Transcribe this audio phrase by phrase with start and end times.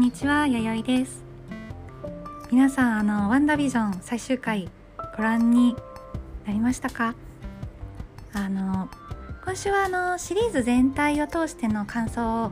[0.00, 1.22] んにちは、やよいです。
[2.50, 4.70] 皆さん、あのワンダビジョン最終回
[5.14, 5.76] ご覧に
[6.46, 7.14] なりましたか？
[8.32, 8.88] あの
[9.44, 12.50] 今週はあのシリーズ全体を通しての感想を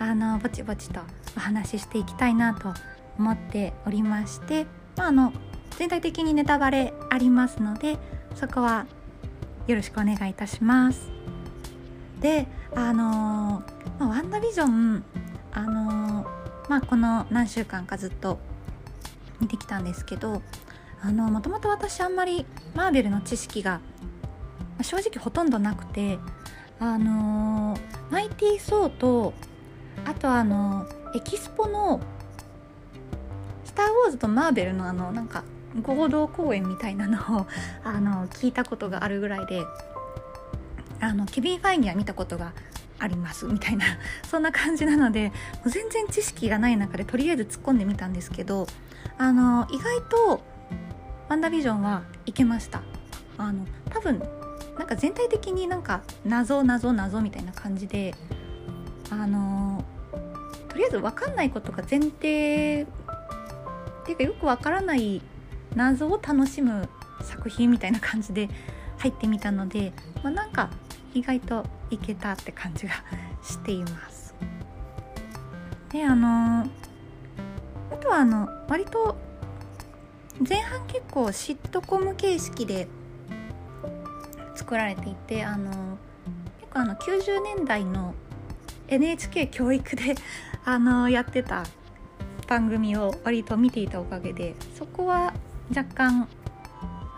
[0.00, 0.98] あのぼちぼちと
[1.36, 2.74] お話ししていきたいなと
[3.16, 5.32] 思っておりまして、まあ、あの
[5.78, 7.96] 全体的にネタバレありますので
[8.34, 8.86] そこは
[9.68, 11.08] よろしくお願いいたします。
[12.20, 13.62] であの
[14.00, 15.04] ま、ワンダビジョン
[15.52, 16.26] あの
[16.68, 18.38] まあこの何週間かずっと
[19.40, 20.42] 見てきたんですけど
[21.04, 23.80] もともと私あんまりマーベルの知識が
[24.82, 26.18] 正直ほとんどなくて
[26.80, 27.76] あの
[28.10, 29.32] マイティー・ソーと
[30.04, 32.00] あとあのエキスポの
[33.64, 35.44] 「スター・ウォーズ」とマーベルのあのなんか
[35.82, 37.46] 合同公演みたいなのを
[37.84, 39.62] あの聞いたことがあるぐらいで
[41.00, 42.52] あのケビン・ファインには見たことが
[42.98, 43.84] ありますみたいな
[44.28, 45.32] そんな感じなので
[45.64, 48.66] 全然知識がない中でとりあえず突っ込んでみたんですけど
[49.16, 50.42] あの意外と
[51.28, 52.82] ワンダービジョンはいけました。
[53.36, 54.20] あの多分
[54.76, 58.14] なんか全体的になんか謎謎謎みたいな感じで
[59.10, 59.84] あの
[60.68, 62.12] とりあえず分かんないことが前提っ
[64.04, 65.22] ていうかよく分からない
[65.74, 66.88] 謎を楽しむ
[67.22, 68.48] 作品みたいな感じで
[68.98, 70.70] 入ってみたので、まあ、なんか
[71.14, 72.92] 意外といけたって感じが
[73.42, 74.34] しています。
[75.90, 76.66] であの
[77.90, 79.16] あとはあの割と
[80.46, 82.86] 前半結構シットコム形式で
[84.54, 85.98] 作られていてあの
[86.60, 88.14] 結構あの90年代の
[88.88, 90.14] NHK 教育で
[90.64, 91.64] あのやってた
[92.46, 95.32] 番組を割と見ていたおかげでそこは
[95.74, 96.28] 若干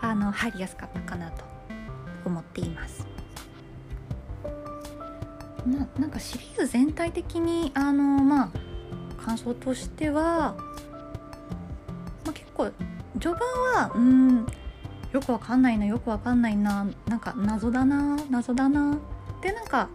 [0.01, 1.43] あの入りやすかったかなと
[2.25, 3.10] 思っています。
[5.65, 8.51] ななんかシリーズ全体的にあのまあ
[9.23, 10.55] 感想としては、
[12.25, 12.71] まあ、結構
[13.19, 13.39] 序盤
[13.75, 14.45] はうん
[15.11, 18.97] よくわかんないなよくわかんないななんか謎だな謎だな。
[19.41, 19.89] でなんか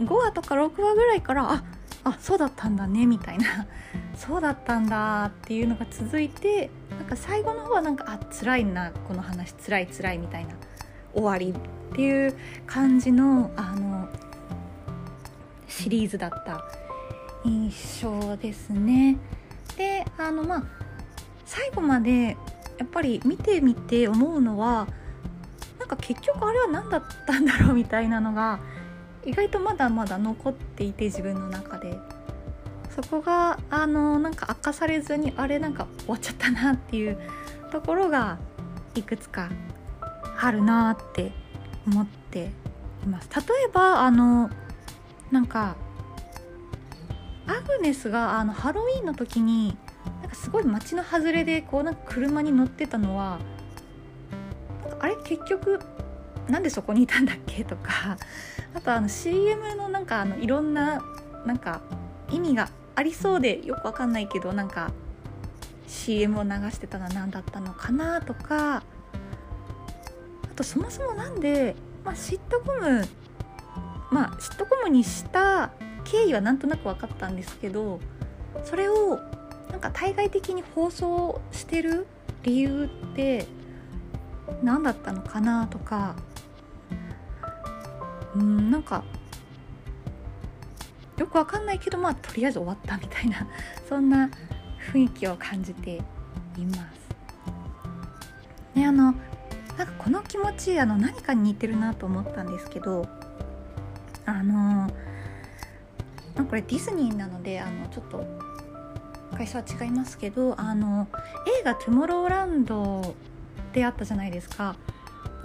[0.00, 1.64] 5話とか6話ぐらいからあ
[2.04, 3.66] あそうだったんだねみたいな。
[4.16, 10.54] そうだったんだっていうのが続いてなんか最後の方はなんかあ辛いなこの話辛い辛いみたいな。
[11.12, 12.34] 終わりっていう
[12.66, 14.08] 感じのあの
[15.70, 16.64] シリーズだった
[17.44, 19.16] 印象ですね。
[19.76, 20.64] であのまあ
[21.46, 22.36] 最後まで
[22.78, 24.86] やっぱり見てみて思うのは
[25.78, 28.60] なんか結局あれは何だったんだろうみたいなのが
[29.24, 31.98] 意外とまだまだ残っていて自分の中で
[32.90, 37.18] そこがあのなんか明かされずにあれなんか終わっちゃったなっていう
[37.70, 38.38] ところが
[38.94, 39.50] いくつか
[40.40, 41.32] あるなって
[41.86, 42.50] 思って
[43.04, 43.28] います。
[43.34, 44.50] 例えばあの
[45.30, 45.76] なんか
[47.46, 49.76] アグネスがあのハロウィンの時に
[50.20, 53.38] なんかすごい街の外れでこうなんか車に乗ってたのは
[55.00, 55.80] あれ結局
[56.48, 58.16] なんでそこにいたんだっけとか
[58.74, 61.02] あとあの CM のなんかあのいろんな
[61.46, 61.80] なんか
[62.30, 64.90] 意味がありそうでよくわかんないけどなんか
[65.86, 68.82] CM を流してたのは何だったのかなとかあ
[70.54, 71.74] とそもそもなんで、
[72.04, 73.04] まあ、シットコム
[74.10, 75.70] まあシットコムにした
[76.04, 78.00] 経緯はなんとなく分かったんですけど
[78.64, 79.20] それを
[79.70, 82.06] なんか対外的に放送してる
[82.42, 83.46] 理由って
[84.62, 86.16] 何だったのかなとか
[88.34, 89.04] うんなんか
[91.18, 93.46] よくわかんないけどまあとりあえず終わったみたいな
[93.88, 94.30] そんな
[94.92, 95.96] 雰囲気を感じて
[96.56, 97.00] います。
[98.74, 99.14] ねあの
[99.76, 103.06] なんかこの気持ちあの何かに似てるなと思ったんですけど
[104.30, 104.90] あの
[106.36, 108.24] まこれディズニーなのであのちょっと
[109.36, 111.08] 会社は違いますけどあの
[111.60, 113.14] 映画「トゥモローランド」
[113.72, 114.76] であったじゃないですか。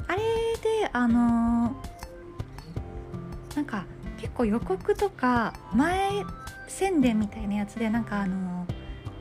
[0.08, 1.76] あれであの
[3.56, 3.86] なんか
[4.18, 6.24] 結構予告とか前
[6.68, 8.68] 宣伝みたいなやつでなんかあの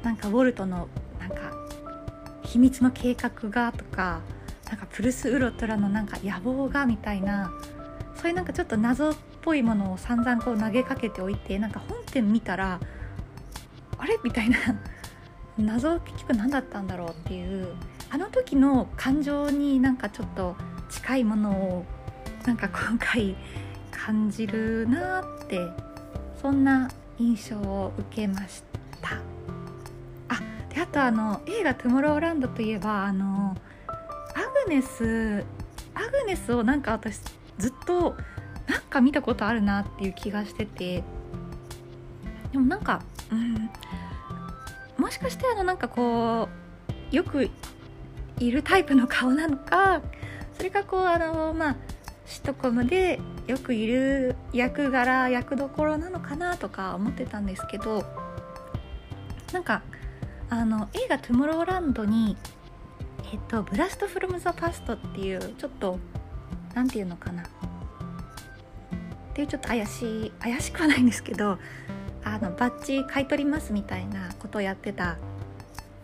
[0.02, 0.88] なんかウォルトの
[1.18, 1.52] なんか
[2.42, 4.20] 秘密の計画がとか
[4.68, 7.50] なんかプルスウロトラのなんか野望がみたいな
[8.16, 12.80] そういうなんかちょっと謎ぽいものを散々こう投げかけておいてなんか本編見たら
[13.98, 14.18] あれ？
[14.24, 14.58] みたいな。
[15.56, 17.68] 謎結局何だったんだろうっていう。
[18.10, 20.56] あの時の感情になんかちょっと
[20.88, 21.84] 近いものを
[22.46, 23.36] なんか今回
[23.90, 25.58] 感じるなって
[26.40, 26.88] そんな
[27.18, 28.62] 印象を受けまし
[29.02, 29.16] た。
[30.28, 30.40] あ
[30.72, 33.56] であとあの映画「トゥモローランド」といえばあの
[34.34, 35.44] アグネス
[35.94, 37.20] アグネスをなんか私
[37.58, 38.14] ずっと
[38.66, 41.02] なんか見たことあるなっていう気がしてて。
[42.54, 43.02] でもなんか
[43.32, 43.68] うん
[44.96, 46.48] もしかしてあのなんかこ
[47.12, 47.50] うよく
[48.38, 50.02] いるタイプの顔なのか
[50.56, 51.76] それかこうあのまあ
[52.26, 58.04] シトコムでよくいる役柄役どころなのかなとか思ってたんですけど
[59.52, 59.82] なんか
[60.48, 62.36] あの映画「トゥモローランドに」
[63.32, 65.98] えっと「ブラスト・フロム・ザ・パスト」っていうちょっと
[66.72, 67.42] 何て言うのかな。
[69.34, 71.58] っていうちょっと怪しい怪しくはないんですけど
[72.22, 75.16] あのバッジ買い取りますみたいなことをやってた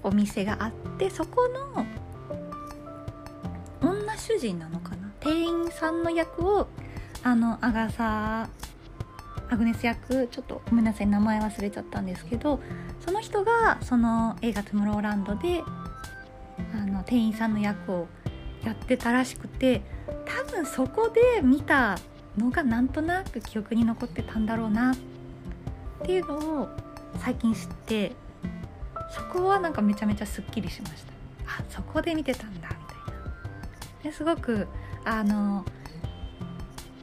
[0.02, 1.86] お店があってそこの
[3.88, 5.12] 女主人なのかな？
[5.20, 6.66] 店員さんの役を
[7.22, 8.48] あのアガサ
[9.48, 12.58] アグネス役ちょっとごめんなさい名前忘れちゃったんですけど
[12.98, 15.62] その人がその映画「トゥモローランドで」
[16.74, 18.08] あの店員さんの役を
[18.64, 19.82] やってたらしくて
[20.26, 21.96] 多分そこで見た
[22.38, 24.96] のがなんとなく記憶に残ってたんだろうなっ
[26.04, 26.68] ていうのを
[27.18, 28.12] 最近知って
[29.10, 31.12] そこはなんかめちゃめちゃすっきりしました。
[31.46, 34.02] あそこで見てたんだみたいな。
[34.04, 34.68] ですごく
[35.04, 35.64] あの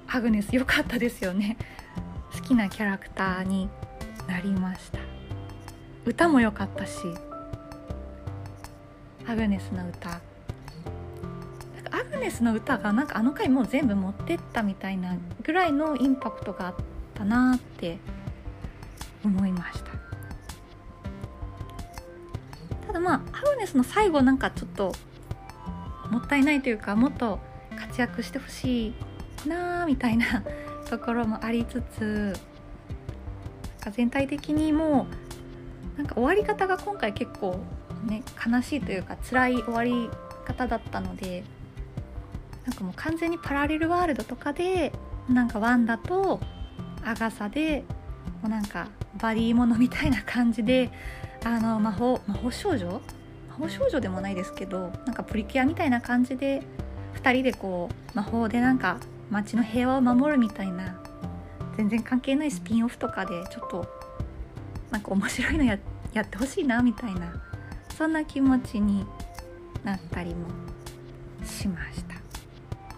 [0.07, 1.57] アグネス良かったですよね。
[2.33, 3.69] 好きなキャラクターに
[4.27, 4.99] なりました。
[6.05, 7.01] 歌も良かったし
[9.27, 10.21] アグネスの歌。
[12.17, 16.75] アグネスの歌がなんかあの回もう全部持ってったみたいなぐらいのインパクトがあっ
[17.13, 17.99] たなって
[19.23, 19.91] 思いました。
[22.87, 24.93] ただまあアグネスの最後なんかちょっと
[26.09, 27.37] もったいないというかもっと
[27.77, 28.87] 活躍してほし
[29.45, 30.43] いなみたいな
[30.89, 32.35] ところもありつつ
[33.91, 35.05] 全体的にも
[35.95, 37.59] うなんか終わり方が今回結構
[38.05, 40.09] ね悲しいというか辛い終わり
[40.45, 41.43] 方だったので
[42.67, 44.91] なんかもう完全にパラレルワールドとかで
[45.29, 46.41] なんかワンダと
[47.03, 47.85] アガサで
[48.41, 48.89] もうなんか
[49.21, 50.91] バディものみたいな感じで
[51.45, 53.01] あの魔法魔法少女？
[53.49, 56.61] 魔法少女でもないですけどなんかプリキュアみたいな感じで
[57.15, 58.99] 2人でこう魔法でなんか
[59.31, 61.01] 街の平和を守るみたいな
[61.77, 63.87] 全然関係ないスピンオフとかでちょっと
[64.91, 65.79] なんか面白いのや
[66.11, 67.33] やってほしいなみたいな
[67.97, 69.05] そんな気持ちに
[69.83, 70.47] なったりも
[71.45, 72.16] しました。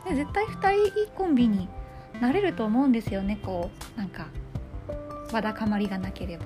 [0.10, 1.70] で絶対2人いいコンビに
[2.20, 3.40] なれると思うんですよね。
[3.44, 4.28] こうなんか
[5.32, 6.46] わだかまりがなければ、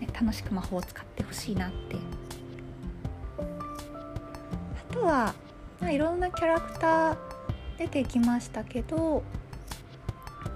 [0.00, 1.96] ね、楽しく魔法を使ってほしいなって。
[3.38, 5.34] あとは、
[5.80, 7.16] まあ、いろんなキャラクター
[7.78, 9.22] 出てきましたけど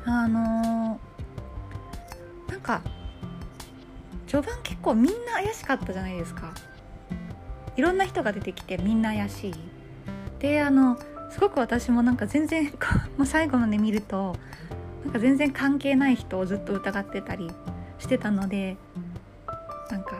[0.07, 2.81] あのー、なんか
[4.27, 6.53] 序盤結構みんな怪しかったじゃないですか。
[7.77, 9.55] いろんな人が出てきてみんな怪しい。
[10.41, 10.99] であの
[11.31, 12.65] すごく私もなんか全然
[13.17, 14.37] もう最後まで見ると
[15.05, 17.51] なんか全然関係ない人をずっと疑ってたり
[17.99, 18.77] してたので
[19.91, 20.13] なんか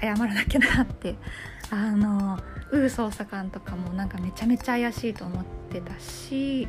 [0.00, 1.14] 謝らなきゃなって。
[1.70, 2.38] あの
[2.70, 6.66] ウー捜査官とかもなんかめちゃめちゃ怪しいと思ってたし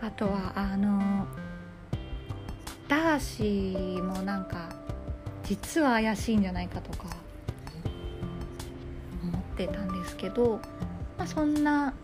[0.00, 1.26] あとはあの
[2.88, 4.68] ダーシーもなんか
[5.44, 7.06] 実は怪しいんじゃないかとか
[9.54, 10.60] ってたんですけど、
[11.16, 11.94] まあ、そんな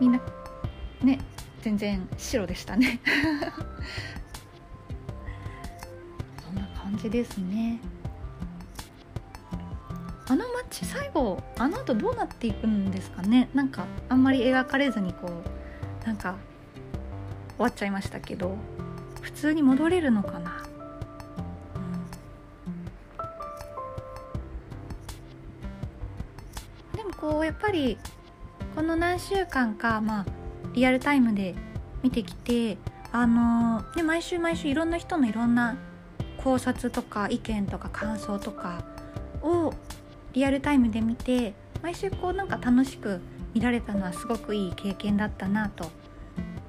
[0.00, 0.20] みんな
[1.02, 1.20] ね
[1.60, 3.00] 全然白でしたね。
[6.42, 7.78] そんな感じですね。
[10.26, 13.50] あの街最後あの後どうなっていくんですかね？
[13.52, 15.28] なんかあんまり描かれずにこ
[16.04, 16.36] うなんか
[17.56, 18.56] 終わっちゃいましたけど
[19.20, 20.62] 普通に戻れるのかな、
[27.20, 27.98] こうやっぱり
[28.74, 30.26] この何週間かまあ
[30.72, 31.54] リアルタイムで
[32.02, 32.78] 見てきて
[33.12, 35.76] あのー、で毎週毎週いろんな人のいろんな
[36.42, 38.82] 考察とか意見とか感想とか
[39.42, 39.74] を
[40.32, 43.20] リアルタイムで見て毎週こうなんか楽しく
[43.52, 45.90] 見られたのはすごくいい経験だったなと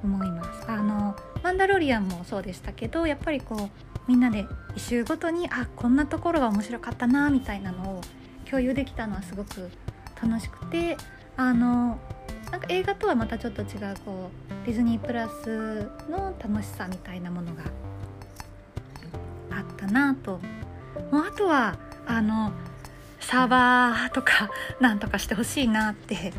[0.04, 0.70] 思います。
[0.70, 3.70] あのマンダロリアンもそうでしたけどやっぱりこう
[4.08, 8.02] みんなで1週ごとにあこんなところが面白かったなみたいなのを
[8.50, 9.70] 共有できたのはすごく
[10.22, 10.98] 楽しくて
[11.38, 12.00] あの
[12.52, 13.68] なんか映画とはまたちょっと違う
[14.06, 17.64] こうディズニープラスの楽しさみたいなものが
[19.52, 20.40] あったなと。
[21.12, 22.52] もうあとはあの
[23.20, 24.50] サーバーとか
[24.80, 26.34] なんとかしてほしいなって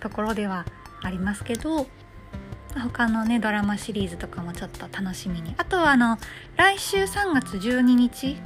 [0.00, 0.64] ところでは
[1.02, 1.86] ありますけど
[2.74, 5.54] 他のねドラマシリーズとかもちょっと楽しみに。
[5.58, 6.18] あとはあの
[6.56, 8.38] 来週3月12日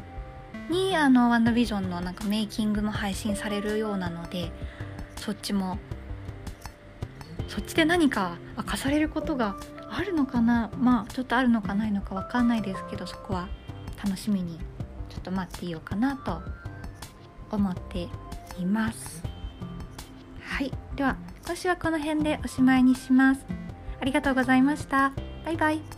[0.70, 4.50] にあのワンダービジョンのなんかメイキングも配信されるようなので
[5.16, 5.78] そっちも
[7.48, 9.56] そっちで何か明かされることが
[9.90, 10.70] あるのかな？
[10.78, 13.48] まあちょっとあるのかないのか分かんないですけどそこは
[14.04, 14.58] 楽しみに
[15.08, 16.42] ちょっと待っていようかなと
[17.50, 18.08] 思って
[18.58, 19.22] います。
[20.40, 20.72] はい。
[20.96, 23.46] では今週はこの辺でおしまいにします。
[24.00, 25.12] ありがとうございました。
[25.44, 25.95] バイバイ。